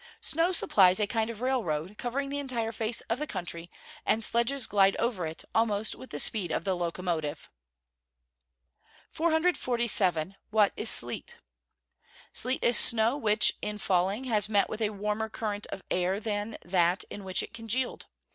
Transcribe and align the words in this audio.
Snow 0.21 0.51
supplies 0.51 0.99
a 0.99 1.05
kind 1.05 1.29
of 1.29 1.41
railroad, 1.41 1.95
covering 1.99 2.29
the 2.29 2.39
entire 2.39 2.71
face 2.71 3.01
of 3.01 3.19
the 3.19 3.27
country, 3.27 3.69
and 4.03 4.23
sledges 4.23 4.65
glide 4.65 4.95
over 4.95 5.27
it, 5.27 5.43
almost 5.53 5.93
with 5.93 6.09
the 6.09 6.17
speed 6.17 6.51
of 6.51 6.63
the 6.63 6.75
locomotive. 6.75 7.51
447. 9.11 10.37
What 10.49 10.73
is 10.75 10.89
sleet? 10.89 11.37
Sleet 12.33 12.63
is 12.63 12.79
snow 12.79 13.15
which, 13.15 13.53
in 13.61 13.77
falling, 13.77 14.23
has 14.23 14.49
met 14.49 14.69
with 14.71 14.81
a 14.81 14.89
warmer 14.89 15.29
current 15.29 15.67
of 15.67 15.83
air 15.91 16.19
than 16.19 16.57
that 16.65 17.03
in 17.11 17.23
which 17.23 17.43
it 17.43 17.53
congealed. 17.53 18.07